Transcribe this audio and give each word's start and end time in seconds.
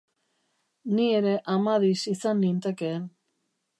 Ni 0.93 1.05
ere 1.17 1.33
Amadis 1.57 2.01
izan 2.13 2.43
nintekeen. 2.47 3.05